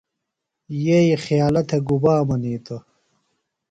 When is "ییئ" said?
0.83-1.11